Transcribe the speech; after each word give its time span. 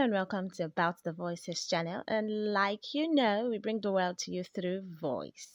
Hello 0.00 0.06
and 0.06 0.14
welcome 0.14 0.48
to 0.48 0.62
About 0.62 0.96
the 1.04 1.12
Voices 1.12 1.66
channel. 1.66 2.02
And 2.08 2.54
like 2.54 2.94
you 2.94 3.14
know, 3.14 3.48
we 3.50 3.58
bring 3.58 3.82
the 3.82 3.92
world 3.92 4.16
to 4.20 4.32
you 4.32 4.44
through 4.44 4.80
voice. 4.98 5.52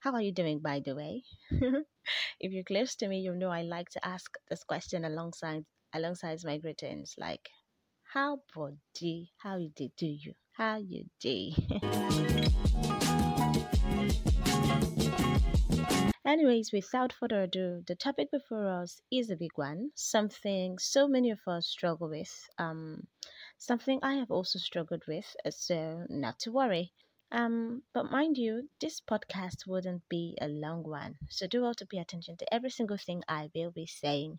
How 0.00 0.14
are 0.14 0.22
you 0.22 0.32
doing, 0.32 0.60
by 0.60 0.80
the 0.80 0.94
way? 0.94 1.24
if 2.40 2.52
you're 2.52 2.64
close 2.64 2.94
to 2.96 3.08
me, 3.08 3.18
you 3.18 3.34
know 3.34 3.50
I 3.50 3.64
like 3.64 3.90
to 3.90 4.02
ask 4.02 4.34
this 4.48 4.64
question 4.64 5.04
alongside 5.04 5.66
alongside 5.92 6.38
my 6.42 6.56
greetings, 6.56 7.14
like 7.18 7.50
how 8.14 8.38
body, 8.54 9.30
how 9.36 9.58
you 9.58 9.72
did 9.76 9.92
do 9.98 10.06
you, 10.06 10.32
how 10.52 10.78
you 10.78 11.04
do. 11.20 11.50
Anyways, 16.34 16.72
without 16.72 17.12
further 17.12 17.44
ado, 17.44 17.84
the 17.86 17.94
topic 17.94 18.28
before 18.32 18.66
us 18.66 19.00
is 19.08 19.30
a 19.30 19.36
big 19.36 19.52
one, 19.54 19.90
something 19.94 20.78
so 20.78 21.06
many 21.06 21.30
of 21.30 21.38
us 21.46 21.68
struggle 21.68 22.08
with, 22.08 22.48
um, 22.58 23.06
something 23.56 24.00
I 24.02 24.14
have 24.14 24.32
also 24.32 24.58
struggled 24.58 25.04
with, 25.06 25.26
so 25.50 26.04
not 26.08 26.40
to 26.40 26.50
worry. 26.50 26.90
Um, 27.30 27.82
but 27.92 28.10
mind 28.10 28.36
you, 28.36 28.68
this 28.80 29.00
podcast 29.00 29.68
wouldn't 29.68 30.02
be 30.08 30.36
a 30.40 30.48
long 30.48 30.82
one, 30.82 31.14
so 31.28 31.46
do 31.46 31.72
to 31.72 31.86
pay 31.86 31.98
attention 31.98 32.36
to 32.38 32.52
every 32.52 32.70
single 32.70 32.98
thing 32.98 33.22
I 33.28 33.48
will 33.54 33.70
be 33.70 33.86
saying. 33.86 34.38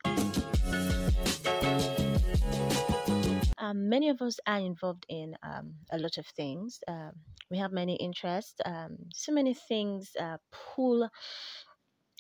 Um, 3.58 3.90
many 3.90 4.10
of 4.10 4.22
us 4.22 4.38
are 4.46 4.60
involved 4.60 5.06
in 5.08 5.36
um, 5.42 5.76
a 5.92 5.98
lot 5.98 6.18
of 6.18 6.28
things. 6.28 6.82
Um, 6.88 7.14
we 7.50 7.58
have 7.58 7.72
many 7.72 7.96
interests. 7.96 8.56
Um, 8.66 8.98
so 9.14 9.32
many 9.32 9.54
things 9.54 10.12
uh, 10.20 10.38
pull 10.52 11.10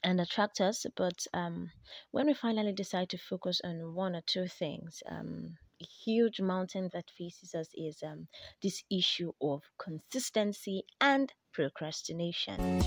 and 0.05 0.21
attract 0.21 0.61
us. 0.61 0.85
But 0.95 1.25
um, 1.33 1.71
when 2.11 2.27
we 2.27 2.33
finally 2.33 2.71
decide 2.71 3.09
to 3.09 3.17
focus 3.17 3.59
on 3.63 3.95
one 3.95 4.15
or 4.15 4.21
two 4.25 4.47
things, 4.47 5.01
um, 5.09 5.57
a 5.81 5.85
huge 6.05 6.39
mountain 6.39 6.89
that 6.93 7.11
faces 7.17 7.53
us 7.53 7.67
is 7.73 8.01
um, 8.05 8.27
this 8.61 8.83
issue 8.89 9.33
of 9.41 9.61
consistency 9.77 10.83
and 11.01 11.33
procrastination. 11.51 12.79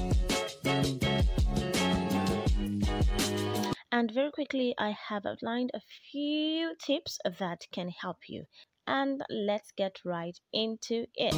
And 3.90 4.12
very 4.12 4.30
quickly, 4.30 4.74
I 4.78 4.96
have 5.08 5.26
outlined 5.26 5.72
a 5.74 5.80
few 6.12 6.74
tips 6.80 7.18
that 7.38 7.66
can 7.72 7.88
help 7.88 8.18
you. 8.28 8.44
And 8.86 9.22
let's 9.28 9.72
get 9.76 9.98
right 10.04 10.38
into 10.52 11.06
it. 11.16 11.34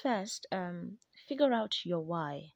First, 0.00 0.46
um, 0.52 0.98
figure 1.28 1.52
out 1.52 1.84
your 1.84 2.00
why. 2.00 2.52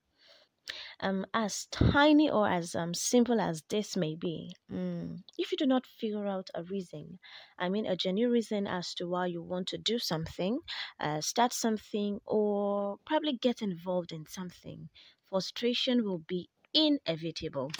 Um, 1.01 1.27
as 1.35 1.67
tiny 1.71 2.31
or 2.31 2.49
as 2.49 2.75
um, 2.75 2.95
simple 2.95 3.41
as 3.41 3.63
this 3.69 3.97
may 3.97 4.15
be, 4.15 4.55
mm, 4.71 5.19
if 5.37 5.51
you 5.51 5.59
do 5.59 5.67
not 5.67 5.85
figure 5.87 6.27
out 6.27 6.49
a 6.55 6.63
reason, 6.63 7.19
I 7.59 7.69
mean 7.69 7.87
a 7.87 7.97
genuine 7.97 8.33
reason 8.33 8.67
as 8.67 8.95
to 8.95 9.09
why 9.09 9.27
you 9.27 9.43
want 9.43 9.67
to 9.69 9.79
do 9.79 9.99
something, 9.99 10.61
uh, 11.01 11.21
start 11.21 11.53
something, 11.53 12.21
or 12.25 12.99
probably 13.05 13.33
get 13.33 13.61
involved 13.61 14.13
in 14.13 14.27
something, 14.27 14.89
frustration 15.29 16.05
will 16.05 16.23
be 16.29 16.49
inevitable. 16.73 17.73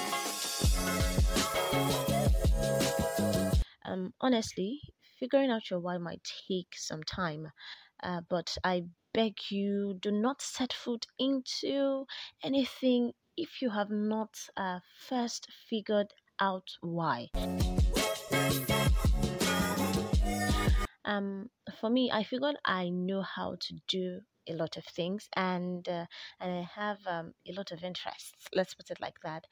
Um, 3.85 4.13
honestly, 4.21 4.81
figuring 5.21 5.51
out 5.51 5.71
your 5.71 5.81
why 5.81 5.99
might 5.99 6.27
take 6.49 6.75
some 6.75 7.05
time, 7.05 7.53
uh, 8.03 8.23
but 8.29 8.57
I 8.65 8.85
beg 9.15 9.35
you, 9.51 9.95
do 10.01 10.11
not 10.11 10.41
set 10.41 10.73
foot 10.73 11.07
into 11.19 12.07
anything 12.43 13.13
if 13.37 13.61
you 13.61 13.71
have 13.71 13.91
not 13.91 14.39
uh, 14.57 14.81
first 15.09 15.49
figured 15.69 16.13
out 16.41 16.69
why. 16.81 17.29
Um, 21.05 21.51
for 21.81 21.91
me, 21.91 22.11
I 22.13 22.23
figured 22.23 22.57
I 22.65 22.89
know 22.89 23.23
how 23.23 23.57
to 23.61 23.75
do 23.89 24.21
a 24.49 24.55
lot 24.55 24.77
of 24.77 24.85
things 24.85 25.29
and 25.37 25.89
uh, 25.89 26.07
and 26.41 26.53
I 26.53 26.69
have 26.75 26.99
um, 27.07 27.35
a 27.49 27.53
lot 27.53 27.71
of 27.71 27.85
interests 27.85 28.49
let's 28.53 28.75
put 28.75 28.91
it 28.91 29.01
like 29.01 29.21
that 29.23 29.47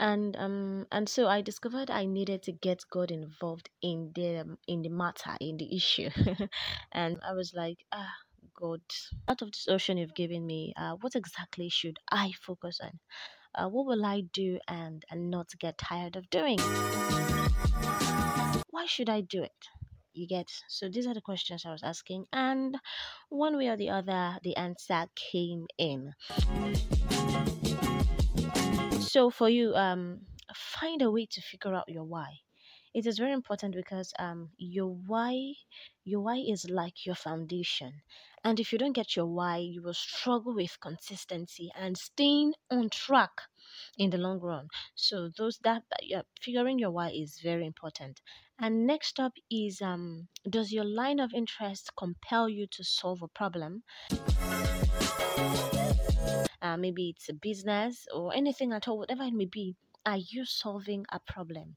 and 0.00 0.36
um 0.36 0.86
and 0.90 1.08
so 1.08 1.28
I 1.28 1.40
discovered 1.40 1.88
I 1.88 2.04
needed 2.04 2.42
to 2.44 2.52
get 2.52 2.82
God 2.90 3.12
involved 3.12 3.70
in 3.80 4.10
the 4.16 4.56
in 4.66 4.82
the 4.82 4.88
matter 4.88 5.36
in 5.40 5.56
the 5.56 5.74
issue 5.74 6.10
and 6.92 7.18
I 7.24 7.32
was 7.32 7.52
like 7.54 7.78
ah 7.92 8.12
God, 8.60 8.80
out 9.28 9.40
of 9.40 9.52
this 9.52 9.66
ocean 9.68 9.98
you've 9.98 10.16
given 10.16 10.44
me, 10.44 10.74
uh, 10.76 10.94
what 11.00 11.14
exactly 11.14 11.68
should 11.68 11.98
I 12.10 12.32
focus 12.42 12.80
on? 12.82 12.98
Uh, 13.54 13.68
what 13.68 13.86
will 13.86 14.04
I 14.04 14.22
do 14.32 14.58
and, 14.66 15.04
and 15.10 15.30
not 15.30 15.46
get 15.60 15.78
tired 15.78 16.16
of 16.16 16.28
doing? 16.28 16.58
Why 18.70 18.86
should 18.86 19.08
I 19.08 19.20
do 19.20 19.44
it? 19.44 19.68
You 20.12 20.26
get 20.26 20.50
so 20.68 20.88
these 20.88 21.06
are 21.06 21.14
the 21.14 21.20
questions 21.20 21.62
I 21.64 21.70
was 21.70 21.84
asking, 21.84 22.24
and 22.32 22.76
one 23.28 23.56
way 23.56 23.68
or 23.68 23.76
the 23.76 23.90
other, 23.90 24.38
the 24.42 24.56
answer 24.56 25.06
came 25.14 25.66
in. 25.78 26.14
So 28.98 29.30
for 29.30 29.48
you, 29.48 29.74
um, 29.76 30.22
find 30.52 31.02
a 31.02 31.10
way 31.12 31.26
to 31.30 31.40
figure 31.40 31.74
out 31.74 31.88
your 31.88 32.02
why 32.02 32.38
it 32.94 33.06
is 33.06 33.18
very 33.18 33.32
important 33.32 33.74
because 33.74 34.12
um 34.18 34.50
your 34.56 34.88
why 34.88 35.54
your 36.04 36.20
why 36.20 36.36
is 36.36 36.68
like 36.70 37.04
your 37.06 37.14
foundation. 37.14 38.02
And 38.44 38.58
if 38.60 38.72
you 38.72 38.78
don't 38.78 38.94
get 38.94 39.16
your 39.16 39.26
why 39.26 39.58
you 39.58 39.82
will 39.82 39.94
struggle 39.94 40.54
with 40.54 40.80
consistency 40.80 41.70
and 41.76 41.98
staying 41.98 42.54
on 42.70 42.88
track 42.90 43.42
in 43.98 44.10
the 44.10 44.18
long 44.18 44.40
run. 44.40 44.68
So 44.94 45.28
those 45.36 45.58
that, 45.64 45.82
yeah, 46.02 46.22
figuring 46.40 46.78
your 46.78 46.90
why 46.90 47.10
is 47.10 47.40
very 47.42 47.66
important. 47.66 48.20
And 48.58 48.86
next 48.86 49.20
up 49.20 49.34
is 49.50 49.82
um 49.82 50.28
does 50.48 50.72
your 50.72 50.84
line 50.84 51.20
of 51.20 51.32
interest 51.34 51.90
compel 51.96 52.48
you 52.48 52.66
to 52.68 52.84
solve 52.84 53.22
a 53.22 53.28
problem? 53.28 53.82
Uh, 56.60 56.76
maybe 56.76 57.10
it's 57.10 57.28
a 57.28 57.34
business 57.34 58.06
or 58.14 58.34
anything 58.34 58.72
at 58.72 58.88
all 58.88 58.98
whatever 58.98 59.22
it 59.22 59.32
may 59.32 59.44
be 59.46 59.76
are 60.04 60.16
you 60.16 60.44
solving 60.44 61.04
a 61.12 61.20
problem 61.20 61.76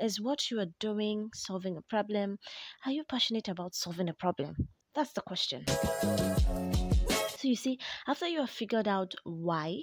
is 0.00 0.20
what 0.20 0.50
you 0.50 0.60
are 0.60 0.72
doing 0.78 1.30
solving 1.34 1.76
a 1.76 1.82
problem? 1.82 2.38
Are 2.86 2.92
you 2.92 3.04
passionate 3.04 3.48
about 3.48 3.74
solving 3.74 4.08
a 4.08 4.14
problem? 4.14 4.68
That's 4.94 5.12
the 5.12 5.22
question. 5.22 5.64
So 7.38 7.46
you 7.46 7.56
see, 7.56 7.78
after 8.06 8.26
you 8.26 8.40
have 8.40 8.50
figured 8.50 8.88
out 8.88 9.14
why, 9.24 9.82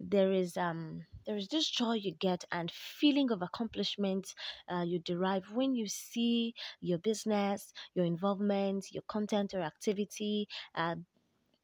there 0.00 0.32
is 0.32 0.56
um 0.56 1.04
there 1.26 1.36
is 1.36 1.48
this 1.48 1.68
joy 1.68 1.92
you 1.92 2.12
get 2.18 2.44
and 2.50 2.70
feeling 2.70 3.30
of 3.30 3.42
accomplishment 3.42 4.34
uh, 4.72 4.82
you 4.82 4.98
derive 4.98 5.44
when 5.52 5.74
you 5.74 5.86
see 5.86 6.54
your 6.80 6.98
business, 6.98 7.72
your 7.94 8.06
involvement, 8.06 8.86
your 8.92 9.02
content 9.06 9.52
or 9.54 9.60
activity 9.60 10.48
uh, 10.74 10.96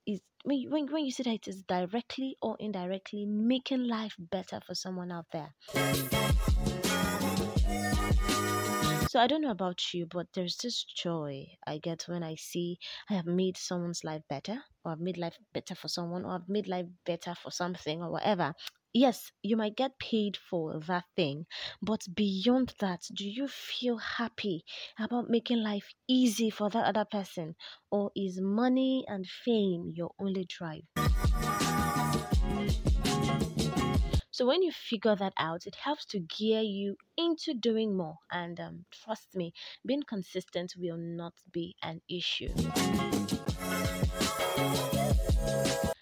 is 0.07 0.21
when 0.45 0.71
when, 0.71 0.87
when 0.93 1.05
you 1.05 1.11
see 1.11 1.23
that 1.23 1.35
it 1.35 1.49
is 1.49 1.63
directly 1.63 2.37
or 2.43 2.57
indirectly 2.61 3.27
making 3.27 3.85
life 3.85 4.15
better 4.19 4.61
for 4.65 4.75
someone 4.75 5.11
out 5.11 5.27
there. 5.33 5.55
So 9.17 9.23
I 9.23 9.29
don't 9.29 9.41
know 9.41 9.51
about 9.51 9.95
you, 9.95 10.05
but 10.05 10.27
there's 10.35 10.59
this 10.59 10.85
joy 10.85 11.47
I 11.67 11.79
get 11.79 12.03
when 12.07 12.23
I 12.23 12.35
see 12.35 12.79
I 13.09 13.15
have 13.15 13.25
made 13.25 13.57
someone's 13.57 14.05
life 14.05 14.21
better, 14.29 14.63
or 14.85 14.93
I've 14.93 15.01
made 15.01 15.17
life 15.17 15.39
better 15.55 15.75
for 15.75 15.89
someone, 15.89 16.27
or 16.27 16.33
I've 16.35 16.51
made 16.51 16.69
life 16.69 16.85
better 17.07 17.35
for 17.35 17.51
something, 17.51 18.03
or 18.03 18.11
whatever. 18.11 18.53
Yes, 18.93 19.33
you 19.43 19.57
might 19.57 19.75
get 19.75 19.99
paid 19.99 20.37
for 20.37 20.79
that 20.81 21.05
thing, 21.17 21.47
but 21.81 22.05
beyond 22.15 22.75
that, 22.79 23.05
do 23.15 23.27
you 23.27 23.49
feel 23.49 23.97
happy 23.97 24.67
about 24.99 25.31
making 25.31 25.63
life 25.63 25.95
easy 26.07 26.51
for 26.51 26.69
that 26.69 26.85
other 26.85 27.07
person, 27.11 27.55
or 27.91 28.11
is 28.15 28.39
money 28.39 29.07
and 29.09 29.27
fame 29.27 29.93
your 29.95 30.11
only 30.19 30.45
drive? 30.45 30.83
So 34.37 34.45
when 34.45 34.63
you 34.63 34.71
figure 34.71 35.17
that 35.17 35.33
out, 35.39 35.67
it 35.67 35.77
helps 35.77 36.05
to 36.13 36.21
gear 36.21 36.61
you 36.61 36.99
into 37.17 37.55
doing 37.55 37.97
more. 37.97 38.19
And 38.31 38.61
um, 38.61 38.85
trust 38.93 39.35
me, 39.35 39.55
being 39.87 40.03
consistent 40.03 40.75
will 40.77 40.99
not 40.99 41.33
be 41.51 41.75
an 41.83 42.03
issue. 42.07 42.53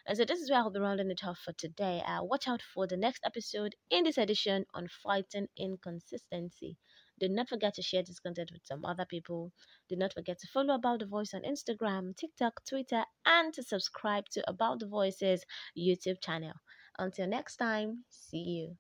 And 0.05 0.17
so 0.17 0.25
this 0.25 0.41
is 0.41 0.51
where 0.51 0.59
I'll 0.59 0.71
be 0.71 0.81
rounding 0.81 1.13
it 1.13 1.23
off 1.23 1.39
for 1.45 1.53
today. 1.53 2.03
Uh, 2.05 2.25
watch 2.25 2.49
out 2.49 2.61
for 2.61 2.89
the 2.89 2.97
next 2.97 3.23
episode 3.25 3.77
in 3.89 4.03
this 4.03 4.19
edition 4.19 4.65
on 4.75 4.89
fighting 4.89 5.47
inconsistency. 5.57 6.77
Do 7.21 7.29
not 7.29 7.49
forget 7.49 7.75
to 7.75 7.83
share 7.83 8.03
this 8.03 8.19
content 8.19 8.51
with 8.53 8.63
some 8.65 8.85
other 8.85 9.07
people. 9.09 9.53
Do 9.89 9.95
not 9.95 10.13
forget 10.13 10.41
to 10.41 10.49
follow 10.49 10.75
About 10.75 10.99
the 10.99 11.07
Voice 11.07 11.35
on 11.35 11.43
Instagram, 11.43 12.17
TikTok, 12.17 12.63
Twitter, 12.69 13.05
and 13.25 13.55
to 13.55 13.63
subscribe 13.63 14.25
to 14.33 14.43
About 14.51 14.81
the 14.81 14.89
Voices 14.89 15.45
YouTube 15.79 16.21
channel. 16.21 16.55
Until 16.99 17.27
next 17.27 17.57
time, 17.57 18.05
see 18.11 18.39
you. 18.39 18.77